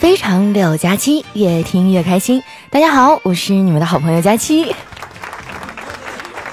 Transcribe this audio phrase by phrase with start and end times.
[0.00, 2.42] 非常六加七，越听越开心。
[2.70, 4.74] 大家好，我是你们的好朋友佳期。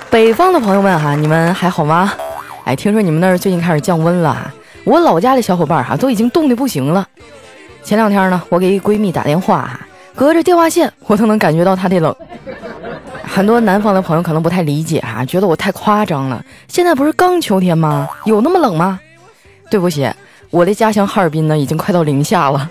[0.10, 2.12] 北方的朋友们哈，你们还好吗？
[2.66, 7.08] 哎，听说你们那儿最近开始降温了，我老家的小伙伴哈都已经冻得不行了。
[7.86, 9.80] 前两天呢，我给一闺蜜打电话哈，
[10.14, 12.14] 隔着电话线我都能感觉到她的冷。
[13.24, 16.44] 很多南方的朋友可能不太理解哈，觉得我太夸张了。
[16.68, 18.10] 现在不是刚秋天吗？
[18.26, 19.00] 有那么冷吗？
[19.72, 20.06] 对不起，
[20.50, 22.70] 我的家乡哈尔滨呢，已经快到零下了。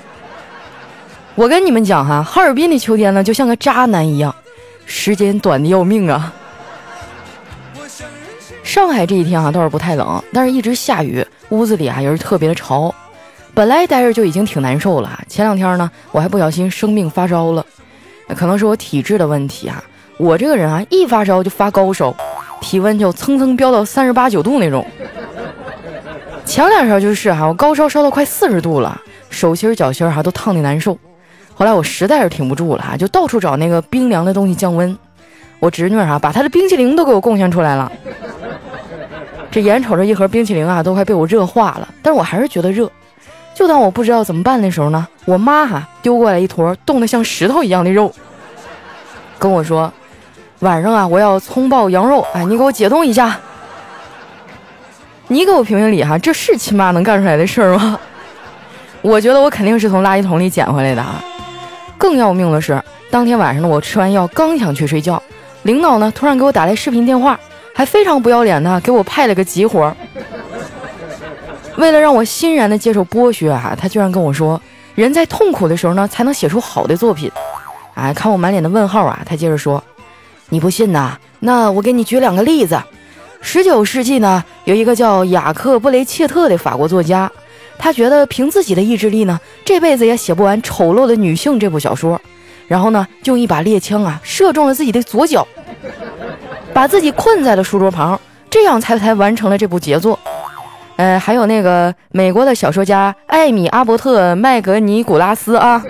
[1.37, 4.35] 我跟你们讲哈，哈尔滨的秋天呢，就像个渣男一样，
[4.87, 6.33] 时间短的要命啊。
[8.65, 12.93] 上海这一天啊倒是不太冷，但是一直下雨，屋子里啊也是特别的潮。
[13.53, 17.65] 本来待着就已经挺难受了，前两天呢我还不小心生病发烧了，
[18.35, 19.85] 可能是我体质的问题啊。
[20.17, 22.17] 我这个人啊一发烧就发高烧，
[22.63, 24.87] 体温就蹭蹭飙到三十八九度那种。
[26.47, 28.99] 前两天就是哈，我高烧烧到快四十度了，
[29.29, 30.99] 手心脚心哈都烫的难受。
[31.59, 34.97] 后来我实在是挺不住了哈，就到处找那个冰凉的东西降温。
[35.59, 37.91] 我侄女哈把她的冰淇淋都给我贡献出来了。
[39.51, 42.91] 这眼瞅着一盒冰淇淋啊都快被我热化了，但是我还是觉得热。
[43.55, 48.13] 就当我不知道怎么办的时候呢，我妈哈丢过来一坨冻得像石头一样的肉，
[49.39, 49.91] 跟我说
[50.61, 53.35] ：“晚上啊我要葱爆羊肉，哎你给我解冻一下。”
[55.29, 57.99] 你给我评评理哈，这是亲妈能干出来的事儿吗？
[59.01, 61.25] 我觉得我肯定是从垃圾桶里捡回来的啊。
[61.99, 65.23] 更要命的是，当天晚上呢，我吃完药刚想去睡觉，
[65.63, 67.39] 领导呢突然给我打来视频电话，
[67.75, 69.95] 还非常不要脸的给我派了个急活。
[71.77, 74.61] 为了让我欣然的接受剥削啊，他居然跟我说，
[74.95, 77.31] 人在痛苦的时候呢才能写出好的作品。
[77.95, 79.83] 哎，看我满脸的问号啊，他接着说，
[80.49, 81.17] 你不信呐？
[81.41, 82.81] 那我给你举两个例子。
[83.43, 87.31] 十九世纪呢，有一个叫雅克布雷切特的法国作家。
[87.79, 92.21] 他觉得凭自己的意志力呢，这辈子也写不完《丑陋的女性》这部小说，
[92.67, 95.47] 然后呢，就一把猎枪啊，射中了自己的左脚，
[96.75, 98.21] 把自己困在了书桌旁，
[98.51, 100.19] 这样才才完成了这部杰作。
[100.97, 105.85] 呃，还有那个美国的小说家艾米阿伯特麦格尼古拉斯啊，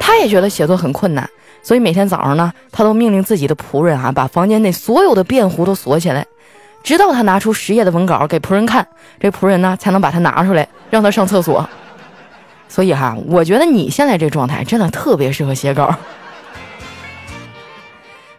[0.00, 1.28] 他也觉得写作很困难，
[1.62, 6.26] 所以每天早上呢，他都命令自己的仆人啊，把房间内所有的便壶都锁起来。
[6.84, 8.86] 直到他拿出十页的文稿给仆人看，
[9.18, 11.66] 这仆人呢才能把它拿出来，让他上厕所。
[12.68, 15.92] 所以哈，我觉得你现在这状态真的特别适合写稿。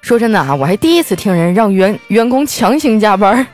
[0.02, 3.46] 说真的啊，我还第一次听人让员员工强行加班，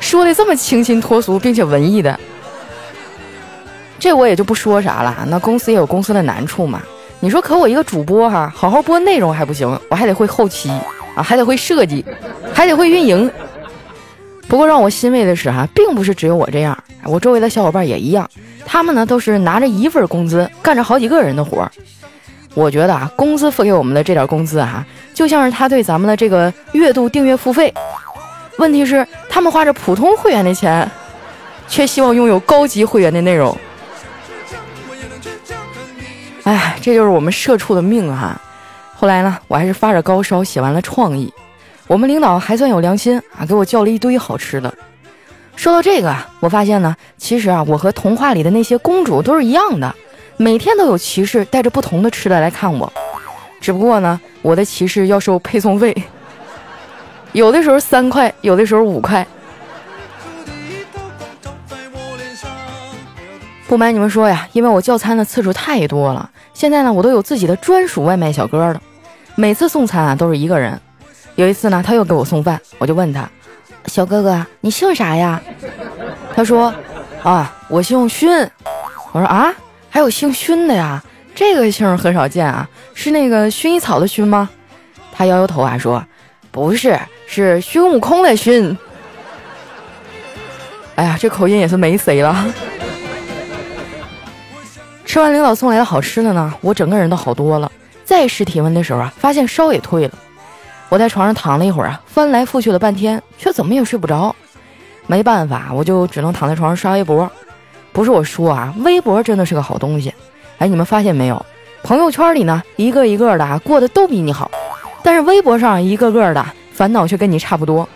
[0.00, 2.18] 说的这么清新脱俗并且文艺的。
[3.98, 6.80] 这我也就不说啥了，那公司也有公司的难处嘛。
[7.18, 10.70] 你说，可我一个主播哈，好好播内容还不行，我还得会后期
[11.14, 12.02] 啊，还得会设计，
[12.54, 13.30] 还得会运营。
[14.50, 18.28] 不过让我欣慰的是哈，并不是只有我这样，我周围的小伙伴也一样。
[18.66, 21.70] 他们呢都是拿着一份工资干着好几个人的活儿。
[22.54, 24.84] 我觉得啊，公司付给我们的这点工资哈，
[25.14, 27.72] 就像是他对咱们的这个月度订阅付费。
[28.58, 30.90] 问题是，他们花着普通会员的钱，
[31.68, 33.56] 却希望拥有高级会员的内容。
[36.42, 38.40] 哎，这就是我们社畜的命啊！
[38.96, 41.32] 后来呢，我还是发着高烧写完了创意。
[41.90, 44.72] 我们领导还算有良心啊，给我叫了一堆好吃的。
[45.56, 49.92] 说到这个啊，我发现呢，其实啊，我和童话里的那些公主都是一样的，
[50.36, 52.92] 每天都有骑士带着不同的吃的来看我。
[53.60, 55.92] 只不过呢，我的骑士要收配送费，
[57.32, 59.26] 有的时候三块，有的时候五块。
[63.66, 68.80] 不瞒你们说呀，因为我叫餐的次数太多了，现在呢，我都有自己的专属外卖小哥了。
[69.34, 70.80] 每次送餐啊，都是一个人。
[71.40, 73.26] 有一次呢，他又给我送饭，我就问他
[73.88, 75.40] ：“小哥哥，你姓啥呀？”
[76.36, 76.70] 他说
[77.24, 78.30] ：“啊，我姓勋。”
[79.12, 79.50] 我说：“啊，
[79.88, 81.02] 还有姓勋的呀？
[81.34, 84.50] 这个姓很少见啊，是那个薰衣草的薰吗？”
[85.16, 86.04] 他摇摇头啊，说
[86.52, 88.76] ：“不是，是孙悟空的熏。”
[90.96, 92.44] 哎呀，这口音也是没谁了。
[95.06, 97.72] 吃完领导送来的好吃的呢，我整个人都好多了。
[98.04, 100.12] 再试体温的时候啊，发现烧也退了。
[100.90, 104.34] 我在床上躺了一会儿啊，翻来覆去了半天，却怎么也睡不着。
[105.06, 107.30] 没办法，我就只能躺在床上刷微博。
[107.92, 110.12] 不是我说啊，微博真的是个好东西。
[110.58, 111.46] 哎，你们发现没有？
[111.82, 114.50] 朋友圈里呢，一个一个的过得都比你好，
[115.02, 117.88] 但是微博上一个个的烦恼却跟你差不多。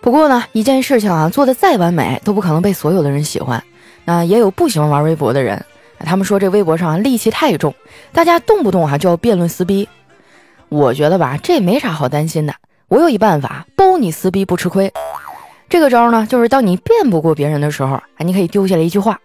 [0.00, 3.62] 不过呢，一件事情啊，做的再完美，都不可能被所有的人喜欢。
[4.04, 5.62] 那也有不喜欢玩微博的人，
[5.98, 7.74] 他们说这微博上戾气太重，
[8.12, 9.86] 大家动不动啊就要辩论撕逼。
[10.68, 12.54] 我觉得吧，这没啥好担心的。
[12.88, 14.92] 我有一办法，包你撕逼不吃亏。
[15.68, 19.18] 这个招呢，就是当你辩不过别人的时候，啊，你可以丢下来一句话：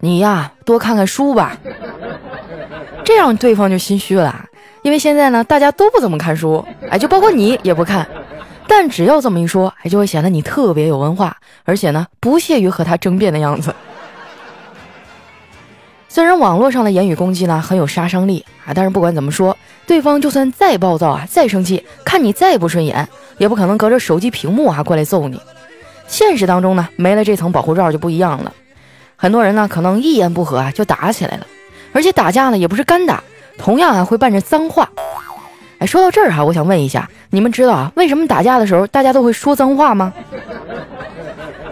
[0.00, 1.56] 你呀，多看看书吧。
[3.04, 4.46] ”这样对方就心虚了，
[4.82, 8.06] 因为现在呢，大家都不怎么看书，哎，就包括你也不看。
[8.68, 13.74] 但只要这么一说，哎，就会显得你特别有文化，而且呢，不屑于和他争辩的样子。
[16.12, 19.56] 虽然网络上的言语攻击呢很有杀伤力啊，但是不管怎么说，
[19.86, 25.40] 对方就算再暴躁啊，再生气，看你再不顺眼，也不可能隔着手机屏幕啊过来揍你。
[26.06, 28.52] 现实当中呢，没了这层保护罩就不一样了。
[29.16, 31.46] 很多人呢可能一言不合啊就打起来了，
[31.94, 33.24] 而且打架呢也不是干打，
[33.56, 34.86] 同样啊会伴着脏话。
[35.78, 40.12] 哎，说到这儿哈，我想问一下，你们知道啊为什么打架的时候大家都会说脏话吗？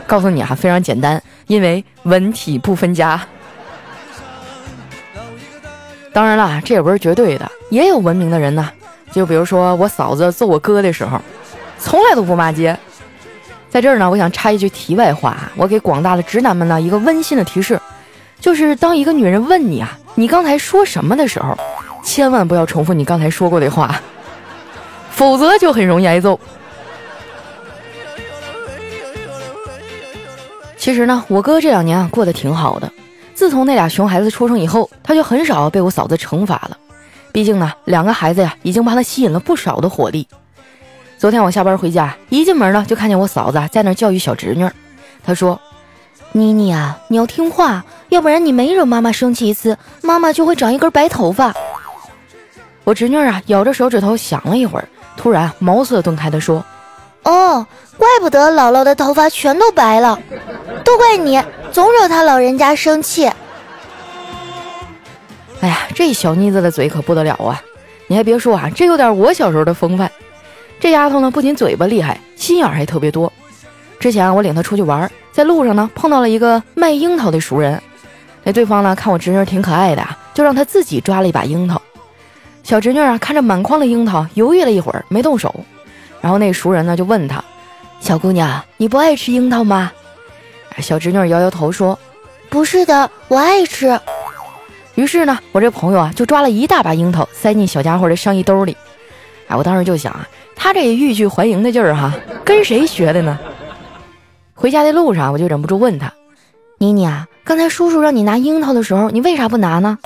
[0.06, 3.20] 告诉你啊，非常简单，因为文体不分家。
[6.12, 8.68] 当然了，这也不是绝对的，也有文明的人呢。
[9.12, 11.20] 就比如说我嫂子揍我哥的时候，
[11.78, 12.76] 从来都不骂街。
[13.68, 17.80] 在这儿呢，我想插一句题外话，我给广大的直男们呢一个温馨的提示，
[18.40, 21.56] 就是当一个女人问你啊，你刚才说什么的时候，
[22.02, 24.00] 千万不要重复你刚才说过的话，
[25.10, 26.38] 否则就很容易挨揍。
[30.76, 32.92] 其实呢，我哥这两年啊过得挺好的。
[33.40, 36.76] 自从那俩熊孩子出生以后，他就很少被我嫂子惩罚了。
[37.32, 40.28] 毕竟呢，两个孩子呀，已经帮他吸引了不少的火力。
[41.16, 44.68] 昨天我下班回家，一进门呢，就看见我嫂子在那教育小侄女。
[45.24, 45.58] 她说
[46.32, 51.54] ：“妮妮啊，你要听话，要不然你没惹妈妈生气一次，妈妈就会长一根白头发。”
[52.84, 56.62] 我侄女啊，咬着手指头想了一会儿，突然茅塞顿开的说
[57.22, 60.18] ：“哦，怪不得姥姥的头发全都白了，
[60.84, 63.30] 都怪你。”总惹她老人家生气。
[65.60, 67.62] 哎呀，这小妮子的嘴可不得了啊！
[68.08, 70.10] 你还别说啊，这有点我小时候的风范。
[70.80, 73.32] 这丫头呢，不仅嘴巴厉害，心眼还特别多。
[74.00, 77.80] 之前啊我领她出去玩，在路上呢碰到了一个卖樱桃的熟人。
[78.42, 81.80] 那对方呢看我侄女挺可爱的，就让她自己抓了一把樱桃。
[82.64, 85.54] 小侄女啊看着满筐的樱桃，犹豫了一会儿没动手。
[86.20, 87.42] 然后那熟人呢就问她
[88.00, 89.90] ：“小姑娘，你不爱吃樱桃吗？”
[90.78, 91.98] 小侄女摇摇头说
[92.48, 93.98] ：“不是的，我爱吃。”
[94.96, 98.76] 于是呢，我这朋友啊就抓了一大把樱桃塞进小家伙的上衣兜里。
[99.48, 102.12] 哎，我当时就想啊，他这欲拒还迎的劲儿哈，
[102.44, 103.38] 跟谁学的呢？
[104.54, 106.12] 回家的路上，我就忍不住问他
[106.78, 109.98] ：“妮妮啊，刚才叔叔让你拿樱桃的时候，你为啥不拿呢？”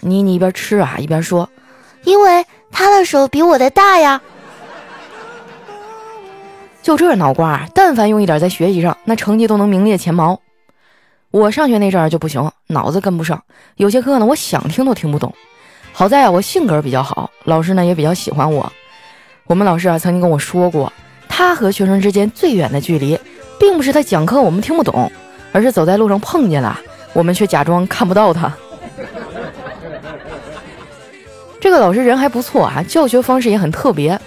[0.00, 1.48] 妮妮一边吃啊一边说
[2.04, 4.20] ：“因为他的手比我的大呀。”
[6.88, 10.40] 就这脑瓜，但凡用一点在学习上，那成绩都能名列前茅。
[11.30, 13.44] 我上学那阵儿就不行，脑子跟不上，
[13.76, 15.34] 有些课呢，我想听都听不懂。
[15.92, 18.72] 好在啊，我性格比较好，老师呢也比较喜欢我。
[19.44, 20.90] 我们老师啊曾经跟我说过，
[21.28, 23.20] 他和学生之间最远的距离，
[23.60, 25.12] 并不是他讲课我们听不懂，
[25.52, 26.80] 而是走在路上碰见了，
[27.12, 28.50] 我们却假装看不到他。
[31.60, 34.18] 这个老师人还不错啊，教学方式也很特别。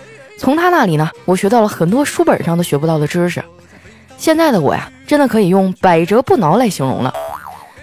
[0.42, 3.44] 从他那里呢，我学到了很多书本上都学不到的知识。
[4.18, 7.14] 现在的我呀，真的可以用百折不挠来形容了。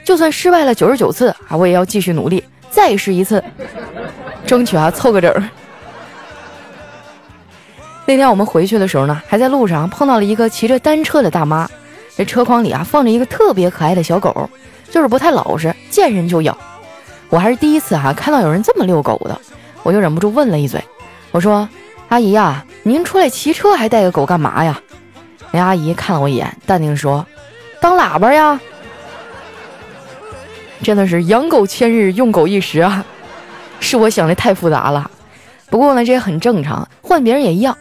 [0.02, 3.40] 就算失败了九十九次啊，我也要继续努力，再试一次，
[4.44, 5.32] 争取啊凑个整。
[8.06, 11.70] 那天我们回去的时候呢，还在路上碰到了一个骑着单车的大妈，
[12.16, 14.50] 这车筐里啊放着一个特别可爱的小狗，
[14.90, 16.58] 就是不太老实，见人就咬。
[17.28, 19.40] 我还是第一次哈看到有人这么遛狗的，
[19.84, 20.82] 我就忍不住问了一嘴，
[21.30, 21.68] 我说。
[22.08, 24.80] 阿姨呀，您出来骑车还带个狗干嘛呀？
[25.50, 27.26] 那阿姨看了我一眼，淡定说
[27.80, 28.58] ：“当喇叭呀。”
[30.82, 33.04] 真的是养狗千日，用狗一时啊！
[33.80, 35.10] 是我想的太复杂了。
[35.68, 37.76] 不过呢，这也很正常，换别人也一样。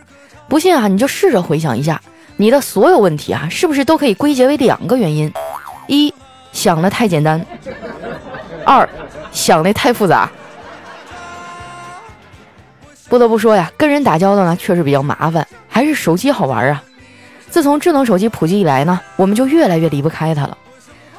[0.49, 2.01] 不信啊，你就试着回想一下，
[2.35, 5.31] 你的所有问题啊，是不是都可以归结为两个原因：
[5.87, 6.13] 一
[6.51, 7.45] 想的太简单，
[8.65, 8.87] 二
[9.31, 10.29] 想的太复杂。
[13.09, 16.83] 不得不说呀，跟人打交道呢确实比较麻烦，还是手机好玩啊。
[17.49, 20.57] 自从智能手机普及以来呢，我们就越来越离不开它了。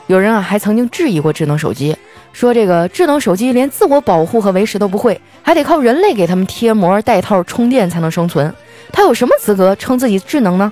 [0.07, 1.97] 有人啊还曾经质疑过智能手机，
[2.33, 8.53] 说这个智能手机连自我保护和维持都不会，还得靠人类给他们贴膜、带套、充电才能生存，
[8.93, 10.71] 它有什么资格称自己智能呢？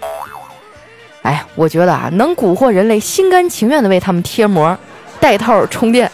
[1.22, 4.76] 哎，我觉得啊，能蛊惑人类心甘情愿的为他们贴膜、
[5.18, 6.10] 带套、充电，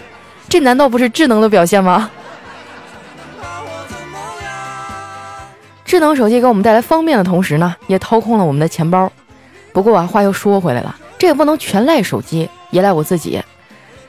[0.48, 2.08] 这难道不是智能的表现吗？
[5.92, 9.12] 智能手机给我们带来方便的同时呢，也掏空了我们的钱包。
[9.74, 13.38] 不过啊，话又说回来了，这也不能全赖手机，也赖我自己。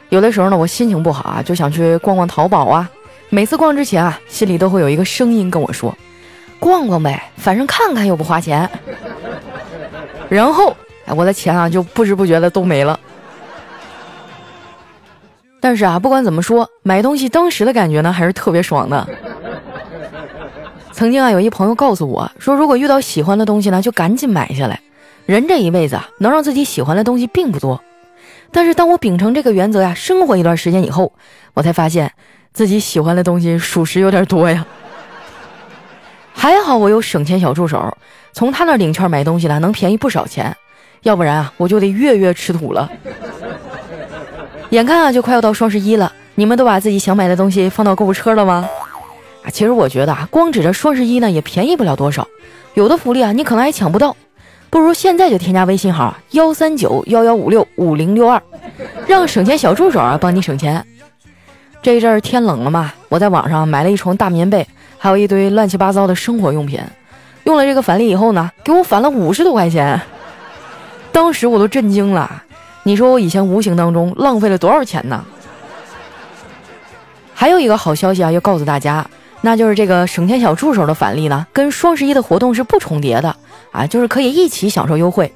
[0.08, 2.90] 有的时候呢，我心情不好啊，就想去逛逛淘宝啊。
[3.28, 5.94] 每次逛之前啊，心里都会有一个声音跟我说
[6.58, 8.70] ：“逛逛呗，反正看看又不花钱。
[10.32, 10.74] ”然后，
[11.08, 12.98] 我的钱啊，就不知不觉的都没了。
[15.60, 19.06] 但是啊，不管怎么说，买东西当时的感觉呢，还是特别爽的。
[20.94, 24.80] 曾经啊，有一朋友告诉我说，如果遇到喜欢的东西呢，就赶紧买下来。
[25.26, 27.82] 人这一辈子啊，能让自己喜欢的东西并不多。
[28.52, 31.12] 但是当我秉承这个原则呀，生活一段时间以后，
[31.56, 32.12] 我才发现
[32.54, 34.66] 自己喜欢的东西属实有点多呀。
[36.32, 37.98] 还好我有省钱小助手，
[38.32, 40.56] 从他那领券买东西呢，能便宜不少钱。
[41.02, 42.90] 要不然啊，我就得月月吃土了。
[44.70, 48.70] 眼看啊，就快要到双十一了，你们都把自己想买的东西放到购物车了吗？
[49.44, 52.28] 啊，其实我觉得啊，光指着双十一呢，也便宜不了多少。
[52.74, 54.16] 有的福利啊，你可能还抢不到。
[54.70, 58.42] 不如现在就添加微信号幺三九幺幺五六五零六二，
[59.06, 60.84] 让省钱小助手啊帮你省钱。
[61.82, 64.66] 这一阵儿天冷了嘛，我在网上买了一床大棉被，
[64.98, 66.80] 还有一堆乱七八糟的生活用品。
[67.44, 70.02] 用了这个返利以后呢，给我返了五十多块钱，
[71.12, 72.42] 当时我都震惊了。
[72.84, 75.24] 你说我以前无形当中浪费了多少钱呢？
[77.36, 79.06] 还有一个好消息啊，要告诉大家。
[79.46, 83.36] 那就是这个省钱小助手的返利呢，跟双十一的活动是不重叠的
[83.74, 85.30] 啊，就是可以一起享受优惠，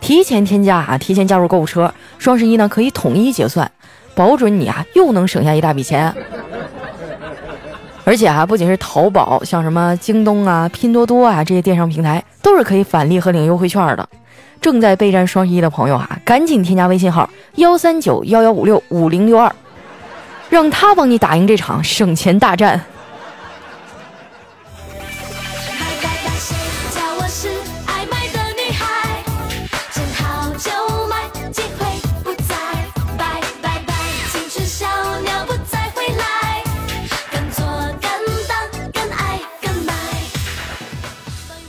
[0.00, 3.70] 提前添加啊，提前加入购物车，双十一呢可以统一结算，
[4.16, 6.12] 保准你啊又能省下一大笔钱。
[8.04, 14.08] 而且啊，不仅是淘宝，像什么京东啊、拼多多啊这些电商平台，都是可以返利和领优惠券的。
[14.60, 19.54] 正在备战双十一的朋友啊，赶紧添加微信号幺三九幺幺五六五零六二，
[20.50, 22.84] 让他帮你打赢这场省钱大战。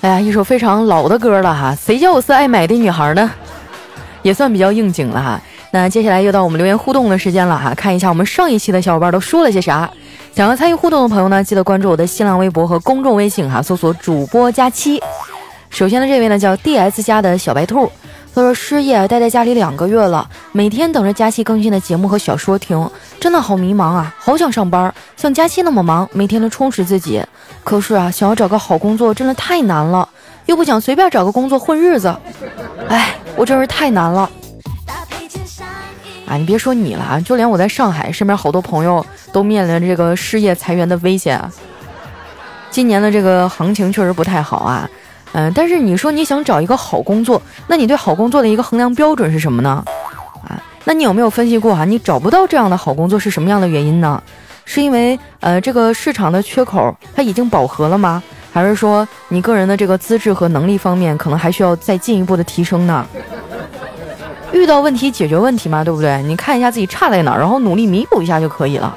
[0.03, 3.31] 哎呀，一首非常老的歌了哈，谁叫我是爱买的女孩呢？
[4.21, 5.41] 也算比较应景了哈。
[5.71, 9.89] 那接下来又到我们留言互动的时间了哈，看一下我们上一期的小伙伴都说了些啥。
[10.35, 15.01] 想要参与互动的朋友呢，记得关注我的新浪微博和公众微信哈，搜索主播佳期。
[15.69, 17.89] 首先呢这位呢叫 D S 家的小白兔。
[18.35, 24.13] 他说失业待在家里两个月了，每天等着佳期更新的节目和小说听，真的好迷茫啊！
[24.17, 27.23] 好想上班，像佳期那么忙，每天都充实自己。
[27.63, 30.09] 可是啊，想要找个好工作真的太难了，
[30.47, 32.15] 又不想随便找个工作混日子。
[32.89, 34.27] 哎，我真是太难了。
[36.25, 41.39] 啊，你别说你了啊，就连我在上海，身边好多朋友都面临这个失业裁员的危险。
[42.71, 44.89] 今年的这个行情确实不太好啊。
[45.33, 49.83] 嗯，但是你说你想找一个好工作，那你对好工作的一个衡量标准是什么呢？
[50.47, 51.85] 啊，那你有没有分析过哈？
[51.85, 54.21] 你找不到这样的好工作是什么样的原因呢？
[54.65, 58.21] 是因为呃这个市场的缺口它已经饱和了吗？
[58.53, 63.05] 还是说你个人的这个资质和能力方面可能还需要再进一步的提升呢？
[64.51, 66.21] 遇到问题解决问题嘛，对不对？
[66.21, 68.95] 你看一下自己差在哪儿，然后努力弥补一下就可以了。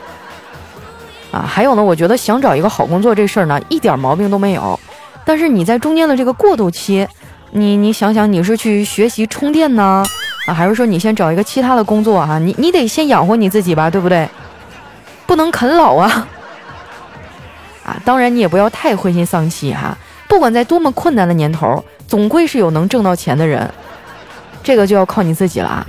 [1.32, 4.78] 啊，还有呢，我觉得想找一个好工作这事儿呢，一点毛病都没有。
[5.26, 7.06] 但是你在中间的这个过渡期，
[7.50, 10.04] 你你想想，你是去学习充电呢，
[10.46, 12.38] 啊，还是说你先找一个其他的工作哈？
[12.38, 14.28] 你你得先养活你自己吧，对不对？
[15.26, 16.28] 不能啃老啊！
[17.84, 19.98] 啊，当然你也不要太灰心丧气哈。
[20.28, 23.68] 不管在多么困难的年头，总归是有能挣到钱的人，
[24.62, 25.86] 这个就要靠你自己了啊。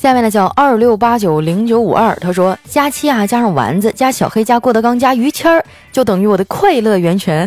[0.00, 7.46] 下面呢叫二六八九零九五二，他说加七啊，加上丸子，加小黑，加郭德纲，加于谦儿，就等于我的快乐源泉。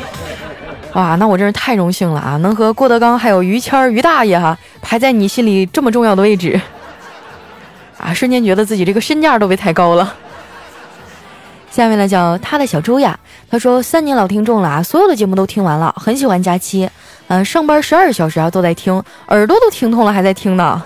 [0.92, 6.60] 哇，那我真是太荣幸了啊，能和郭德纲还有于谦儿于大爷哈排在你心里这么重要的位置，
[7.96, 10.14] 啊，瞬间觉得自己这个身价都被抬高了。
[11.72, 13.18] 下面呢叫他的小猪呀，
[13.50, 16.86] 他说三年老听众了啊，所有的节目都听完了，很喜欢佳期，
[17.28, 20.82] 嗯，上班十二小时啊都在听，耳朵都听痛了还在听呢。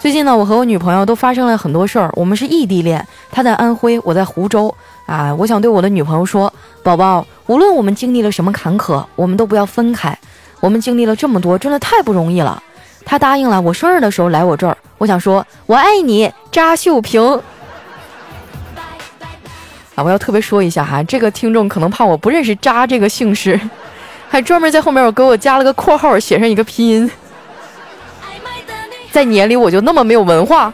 [0.00, 2.10] 最近呢，我和我女朋友都发生了很多事儿。
[2.14, 4.74] 我们是异地恋，她在安徽，我在湖州。
[5.04, 6.50] 啊，我想对我的女朋友说，
[6.82, 10.16] 宝宝，无论我们经历了什么坎坷，我们都不要分开。
[10.60, 12.62] 我们经历了这么多，真的太不容易了。
[13.04, 14.74] 她答应了，我生日的时候来我这儿。
[14.96, 17.22] 我想说，我爱你，扎秀萍。
[19.96, 23.60] 啊，我要特别说一下哈，这个听众可能怕我不认识扎这个姓氏，
[24.30, 27.10] 还专门在后面我给我加了个括号，写上一个拼音。
[29.12, 30.72] 在你眼里我就那么没有文化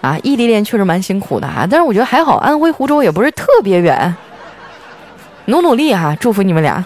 [0.00, 0.18] 啊！
[0.24, 4.14] 异地恋确实蛮辛苦的啊，但是我觉得还好，安徽湖州也不是特别远，
[5.44, 6.84] 努努力哈，祝福你们俩。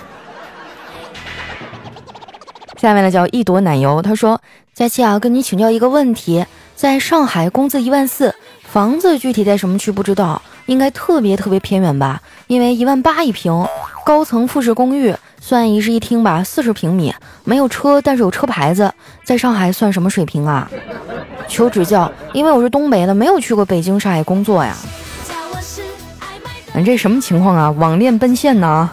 [2.76, 4.38] 下面呢叫一朵奶油，他说
[4.74, 6.44] ：“佳琪啊，跟你请教一个问题，
[6.74, 8.34] 在上海工资一万四，
[8.70, 12.20] 房子具体在什么区不知道，应该特别特别偏远吧？
[12.46, 13.66] 因为一万八一平，
[14.04, 18.92] 高层复式公寓，算一室一厅吧，四十平米，没有车，但是有车牌子，
[19.24, 20.70] 在上海算什么水平啊？
[21.48, 24.76] 求指教，因为我是东北的，没有去过北京、上海工作呀。
[26.74, 27.70] 你这什么情况啊？
[27.70, 28.90] 网恋奔现呢？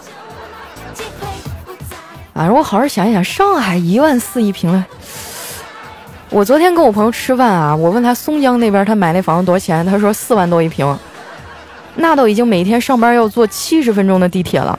[2.32, 4.86] 啊，我好好想一想，上海一万四一平了。
[6.34, 10.98] 我昨天跟我朋友吃饭啊，我问他松江那边他买那房子多少钱，他说四万多一平，
[11.94, 14.76] 那都已经每天上班要坐七十分钟的地铁了。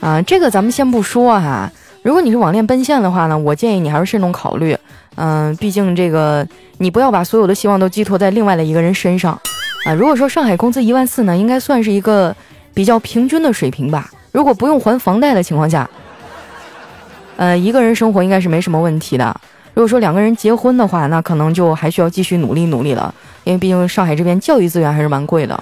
[0.00, 1.70] 啊，这个咱们先不说哈。
[2.02, 4.76] 如果你是网恋奔现的话呢，我建议你还是慎重考虑。
[5.14, 6.44] 嗯，毕竟这个
[6.78, 9.40] 你不要把所有的希望都寄托在另外的一个人身上。
[9.84, 12.34] 啊，如果说上海工资一万四呢，应该算是一个
[12.74, 14.10] 比较平均的水平吧。
[14.32, 15.88] 如果不用还房贷的情况下，
[17.36, 19.40] 呃，一个人生活应该是没什么问题的。
[19.80, 25.58] 如果说两个人结婚的话，那可能就还需要继续努力努力了，因为毕竟上海这边教育资源还是蛮贵的。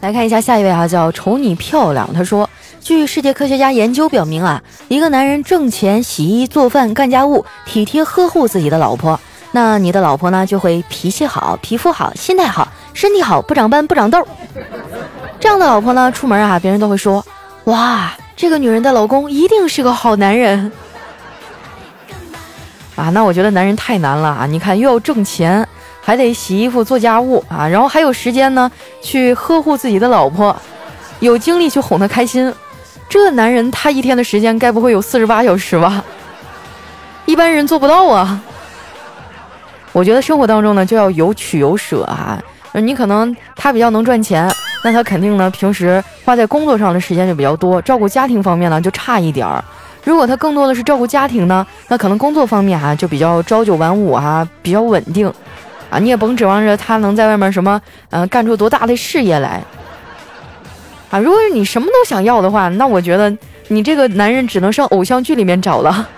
[0.00, 2.12] 来看一下下一位哈，叫瞅你漂亮。
[2.12, 9.20] 他说，据世界科学家研究表明啊，一个男人挣钱、洗衣、做饭、干家务，体贴呵护自己的老婆，
[9.52, 14.26] 那你的老婆呢就会脾气好、皮肤好、心态好、身体好，不长斑、不长痘。
[15.38, 17.24] 这样的老婆呢，出门啊，别人都会说，
[17.66, 18.10] 哇。
[18.34, 20.72] 这个女人的老公一定是个好男人
[22.96, 23.08] 啊！
[23.10, 24.46] 那我觉得男人太难了啊！
[24.46, 25.66] 你看，又要挣钱，
[26.00, 28.70] 还得洗衣服、做家务啊，然后还有时间呢
[29.00, 30.54] 去呵护自己的老婆，
[31.20, 32.52] 有精力去哄她开心。
[33.08, 36.04] 这男人他一天的时间该不会有四十八小时吧？
[37.26, 38.40] 一般人做不到啊！
[39.92, 42.42] 我觉得生活当中呢，就要有取有舍啊。
[42.72, 44.50] 你可能他比较能赚钱。
[44.82, 49.62] 那他肯定呢，平时花在工作上的时间就比较多，照顾家庭方面呢就差一点儿。
[50.04, 55.32] 如果他更多的是照顾家庭呢，那可能工作方面啊就比较朝九晚五啊，比较稳定
[55.88, 55.98] 啊。
[56.00, 59.62] 你也甭指望着他能在外面什么，嗯，干出多大的事业来
[61.10, 61.18] 啊。
[61.20, 63.32] 如果你什么都想要的话，那我觉得
[63.68, 66.08] 你这个男人只能上偶像剧里面找了。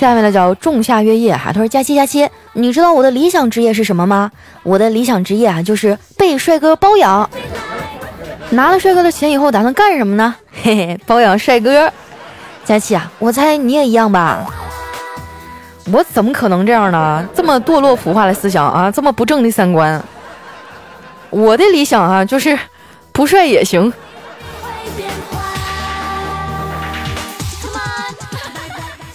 [0.00, 4.32] 下面的叫仲夏月夜哈，他说佳期佳期，你知道我的理想职业是什么吗？
[4.62, 7.28] 我的理想职业啊，就是被帅哥包养。
[8.48, 10.34] 拿了帅哥的钱以后，打算干什么呢？
[10.62, 11.92] 嘿嘿，包养帅哥。
[12.64, 14.46] 佳期啊，我猜你也一样吧？
[15.92, 17.28] 我怎么可能这样呢？
[17.34, 20.02] 这么堕落腐化的思想啊，这么不正的三观。
[21.28, 22.58] 我的理想啊，就是
[23.12, 23.92] 不帅也行。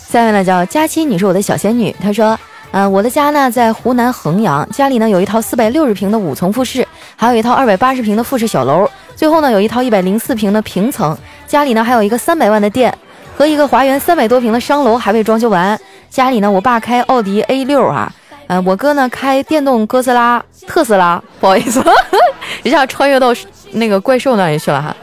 [0.07, 1.93] 下面呢叫佳期，你是我的小仙女。
[1.99, 2.37] 她说，
[2.71, 11.17] 嗯，我的家呢在湖南衡阳，家里呢有一套四百六十平的五层复式，还有一套二百八十平的复式小楼，最后呢有一套一百零四平的平层。
[11.47, 12.95] 家里呢还有一个三百万的店
[13.35, 15.77] 和一个华园三百多平的商楼还未装修完。
[16.09, 18.09] 家里呢，我爸开奥迪 A 六啊，
[18.47, 21.83] 嗯，我哥呢开电动哥斯拉特斯拉，不好意思，
[22.63, 23.33] 一下穿越到
[23.71, 24.95] 那个怪兽那里去了哈。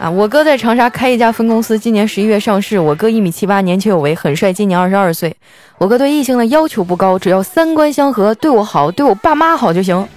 [0.00, 2.78] 啊，我哥在长沙开一家分公司，今年十一月上市。
[2.78, 5.36] 我哥一米七八，年轻有为，很帅，今年二十二岁。
[5.76, 10.08] 我哥对异性的要求不高，只要三观相合，对我好，对我爸妈好就行。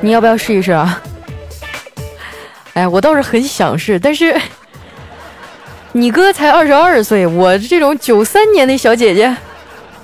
[0.00, 1.02] 你要不要试一试啊？
[2.72, 4.34] 哎，我倒是很想试，但是
[5.92, 9.36] 你哥才二十二岁，我这种九三年的小姐姐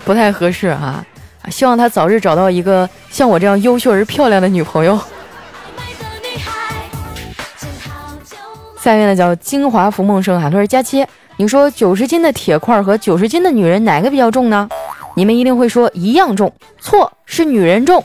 [0.05, 1.03] 不太合适啊。
[1.51, 5.01] 希望他早日找到一个像我这样优秀而漂亮的女朋友。
[8.83, 14.69] 下面呢叫金华福梦生哈，他说佳期，你说九十斤的铁块和九十斤的女人哪个比较重呢？
[15.15, 18.05] 你们一定会说一样重，错，是女人重，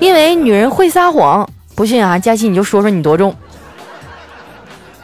[0.00, 1.46] 因为女人会撒谎。
[1.74, 3.34] 不信啊，佳期你就说说你多重？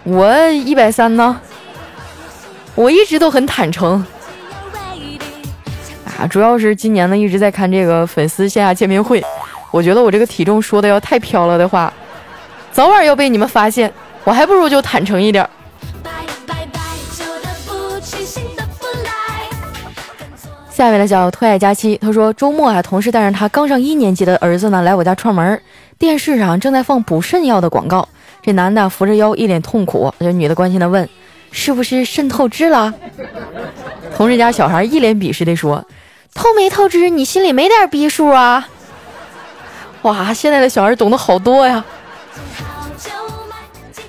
[0.05, 1.39] 我一百三呢，
[2.75, 4.03] 我一直都很坦诚。
[6.19, 9.23] 啊，主要是今年呢一直在看这个粉丝线下见面会，
[9.71, 11.93] 我觉得我这个体重说的要太飘了的话，
[12.73, 13.93] 早晚要被你们发现。
[14.29, 15.49] 我还不如就坦诚一点。
[20.69, 25.59] 下面的叫特爱佳期，他说周末啊，同事带着他刚上一年级的儿子呢来我家串门，
[25.99, 28.07] 电视上正在放补肾药的广告。
[28.43, 30.12] 这男的扶着腰，一脸痛苦。
[30.21, 31.09] 这女的关心的问
[31.51, 32.93] ：“是不是肾透支了？”
[34.14, 35.83] 同事家小孩一脸鄙视的说
[36.35, 38.69] ：“透没透支，你心里没点逼数啊？”
[40.03, 41.83] 哇，现在的小孩懂得好多呀。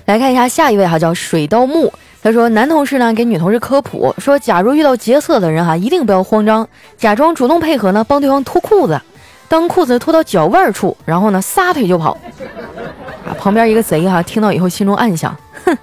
[0.09, 1.93] 来看一下下一位哈，叫水刀木。
[2.23, 6.67] 他说，男同事呢给女同事科普说，假如遇到劫色的人哈，一定不要慌张，
[6.97, 8.99] 假装主动配合呢，帮对方脱裤子。
[9.47, 12.17] 当裤子脱到脚腕处，然后呢撒腿就跑。
[13.23, 15.77] 啊，旁边一个贼哈听到以后心中暗想，哼，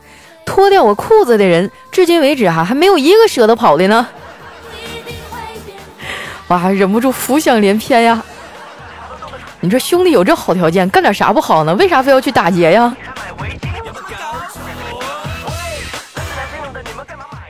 [0.45, 4.05] 脱掉我裤子的人，至今为止哈还没有一个舍得跑的呢。
[6.49, 8.21] 哇，忍不住浮想联翩呀。
[9.61, 11.73] 你说兄弟有这好条件，干点啥不好呢？
[11.77, 12.93] 为啥非要去打劫呀？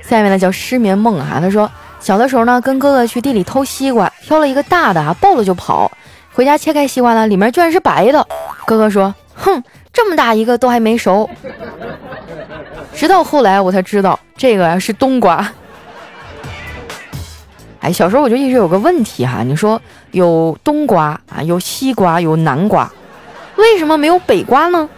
[0.08, 5.90] 下面呢叫失眠梦啊，他说小的时候呢，跟哥哥去地里偷西瓜，挑了一个大的啊，抱了就跑。
[6.32, 8.26] 回家切开西瓜呢，里面居然是白的。
[8.66, 11.28] 哥哥说：“哼，这么大一个都还没熟。”
[12.94, 15.46] 直到后来我才知道，这个是冬瓜。
[17.80, 19.80] 哎，小时候我就一直有个问题哈，你说
[20.12, 22.90] 有冬瓜啊，有西瓜，有南瓜，
[23.56, 24.88] 为什么没有北瓜呢？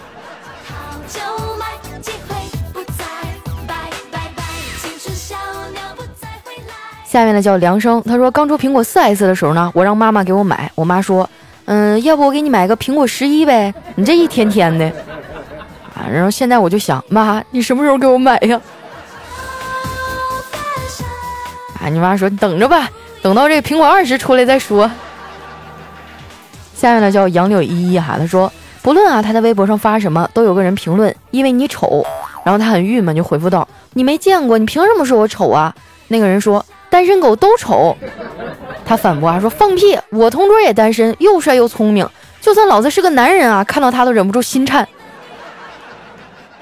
[7.09, 11.29] 下面呢叫梁生，他说刚出苹果四 S 的时候呢，我让妈妈给我买，我妈说，
[11.65, 13.73] 嗯，要不我给你买个苹果十一呗？
[13.95, 14.85] 你这一天天的，
[15.95, 18.61] 啊，然后现在我就想，妈，你什么时候给我买呀？
[21.83, 22.91] 啊，你妈说你等着吧，
[23.23, 24.91] 等到这苹果二十出来再说。
[26.75, 32.05] 下面呢叫杨柳依依哈，他说不论啊他在微博上发什么，都有个人评论，因为你丑，
[32.45, 35.75] 然后他很郁闷，就回复道，你没见过，你凭什么说我丑啊？
[36.09, 36.63] 那个人说。
[36.99, 37.97] 单身狗都丑，
[38.85, 42.05] 他反驳啊说放屁，我同桌也单身，又帅又聪明，
[42.41, 44.89] 就算老子是个男人啊，看到他都忍不住心颤。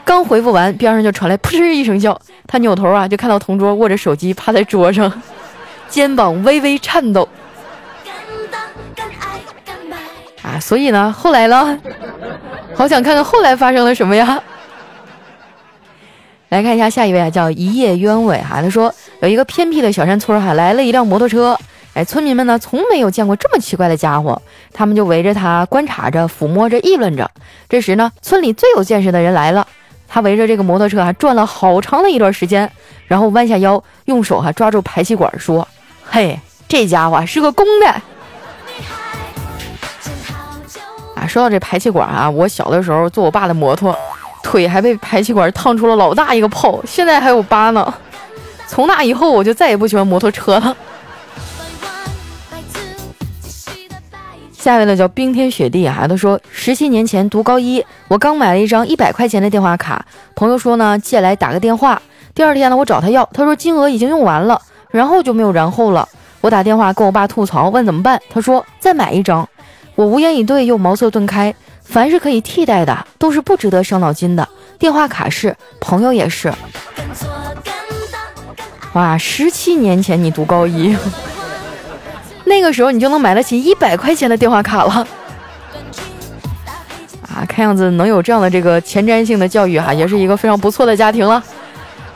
[0.04, 5.10] 刚回复完，边上就传来 噗嗤一声笑，他扭头啊就看到同桌握着手机趴在桌上，
[5.88, 7.26] 肩膀微微颤抖。
[10.42, 11.80] 啊，所以呢，后来呢，
[12.74, 14.38] 好想看看后来发生了什么呀。
[16.48, 21.58] 来看一下下一位啊，叫一夜鸢尾哈，他说有一个偏僻的小山村哈，来了一辆摩托车，
[21.92, 24.40] 哎，村民们呢从没有见过这么奇怪的家伙，
[24.72, 27.28] 他们就围着他观察着、抚摸着、议论着。
[27.68, 29.66] 这时呢，村里最有见识的人来了，
[30.06, 32.70] 他围着这个摩托车啊转了好长的一段时间，
[33.08, 35.66] 然后弯下腰，用手哈抓住排气管说
[36.08, 37.88] ：“嘿，这家伙是个公的。”
[41.16, 43.96] 啊，说到这排气管啊，我小的时候坐我爸的摩托。
[44.46, 47.92] 腿还被排气管烫出了老大一个泡，现在还有疤呢。
[48.68, 50.76] 从那以后，我就再也不喜欢摩托车了。
[54.52, 60.06] 下一位呢叫冰天雪地啊，他说十七年前读高一，我刚买了一张一百块钱的电话卡，
[60.36, 62.00] 朋友说呢借来打个电话。
[62.32, 66.08] 第二天呢我找他要，他说金额已经用完了，然后就没有然后了。
[66.40, 69.48] 我打电话跟我爸吐槽，问怎么办，他说再买一张。
[69.96, 71.52] 我无言以对，又茅塞顿开。
[71.88, 74.46] 凡是可以替代的，都是不值得伤脑筋的。
[74.78, 76.52] 电话卡是，朋友也是。
[78.92, 80.96] 哇，十七年前你读高一，
[82.44, 85.06] 那个时候你就能买得起一百块钱的电话卡了。
[87.22, 91.42] 啊，看样子能有这样的这个前瞻性的教育哈，也是一个非常不错的家庭了。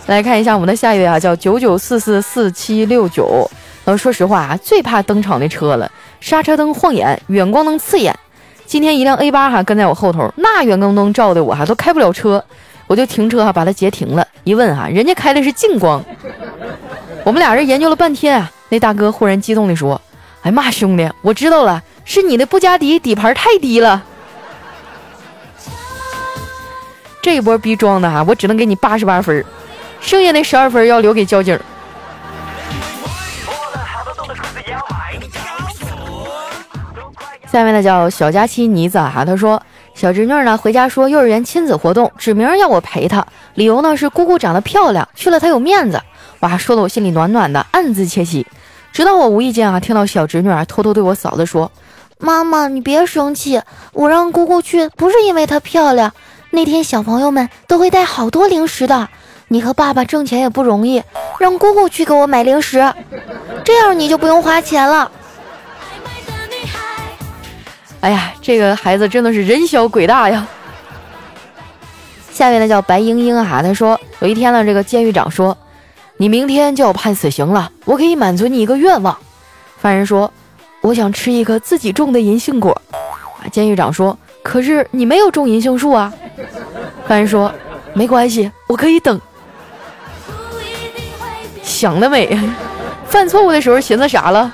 [0.07, 3.49] 来看一下我们的下一位啊，叫九九四四四七六九。
[3.85, 8.15] 然后说实话啊，最怕登场的车了，刹车灯晃眼，远光灯刺眼。
[8.71, 12.45] 今天一辆 A 八哈跟在我后头，那远光灯照的我哈都开不了车，
[12.87, 14.25] 我就停车哈把它截停了。
[14.45, 16.01] 一问哈，人家开的是近光。
[17.25, 20.01] 我们俩人研究了半天啊，那大哥忽然激动地说
[20.43, 24.05] ：“哎妈，兄弟，我知道了，是你的布加迪底盘太低了。”
[27.21, 29.45] 这一波逼装的哈，我只能给你八十八分，
[30.01, 31.59] 剩下那十二分要留给交警。
[37.51, 39.61] 下面呢叫小佳期妮子哈，她说
[39.93, 46.01] 小侄女呢回家说幼儿园亲子活动，指名要我陪她，理由呢是姑姑长得漂亮，去了她有面子。
[46.41, 48.47] 哇，说的我心里暖暖的，暗自窃喜。
[48.93, 51.73] 直到我无意间啊听到小侄女啊偷偷对我嫂子说
[52.21, 53.61] ：“妈妈，你别生气，
[53.93, 56.13] 我让姑姑去不是因为她漂亮，
[56.51, 59.09] 那天小朋友们都会带好多零食的，
[59.49, 61.03] 你和爸爸挣钱也不容易，
[61.41, 62.95] 让姑姑去给我买零食，
[63.65, 65.11] 这样你就不用花钱了。”
[68.01, 70.47] 哎呀，这个孩子真的是人小鬼大呀！
[72.33, 75.57] 下面呢叫白英英啊，他说有一天呢，这个监狱长说
[76.17, 79.15] ：“你明天就要判死刑了，我可以满足你一个愿望。”
[79.77, 80.33] 犯人说
[80.81, 82.73] ：“我想吃一颗自己种的银杏果。”
[83.45, 86.11] 啊，监狱长说：“可是你没有种银杏树啊。”
[87.07, 87.53] 犯人说
[87.93, 89.21] ：“没关系，我可以等。”
[91.63, 92.39] 想得美！
[93.07, 94.51] 犯错误的时候寻思啥了？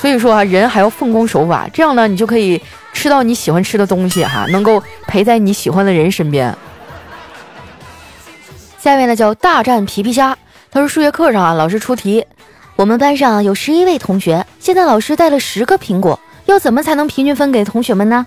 [0.00, 2.60] 所以说啊，人还要奉公守法，这样呢，你就可以
[2.94, 6.56] 吃到你喜欢吃的东西哈，能够陪在你喜欢的人身边。
[8.78, 10.34] 下面呢叫大战皮皮虾，
[10.70, 12.24] 他说数学课上啊，老师出题，
[12.76, 18.26] 我们班上有十一位同学，现在老师带了十个苹果，要怎么才能平均分给同学们呢？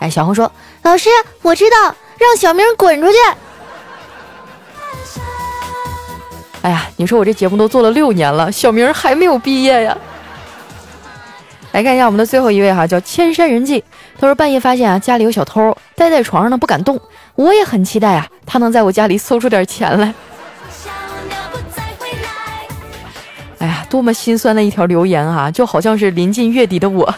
[0.00, 0.50] 哎，小红说，
[0.82, 1.08] 老师
[1.42, 3.16] 我知道，让小明滚出去。
[6.62, 9.96] 哎呀，你说我这节目都做了六年了，小明还没有毕业呀。
[11.72, 13.82] 来看一下我们的最后一位哈，叫千山人迹。
[14.18, 17.00] 他说半夜发现啊家里有小偷，待在床上呢不敢动。
[17.34, 20.14] 我也很期待啊，他能在我家里搜出点钱来。
[23.58, 27.14] 哎呀，多么心酸的一条留言啊，就好像是临近月底的我。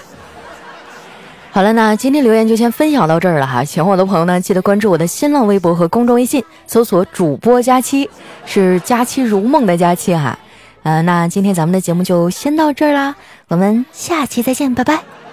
[1.51, 3.65] 好了，那今天留言就先分享到这儿了哈。
[3.65, 8.09] 喜欢我的朋友呢，记得关注我的新浪微博和公众微信，搜索“主播佳期”，
[8.47, 10.39] 是“佳期如梦”的佳期哈。
[10.85, 13.17] 呃，那今天咱们的节目就先到这儿啦，
[13.49, 15.24] 我们下期再见，拜拜。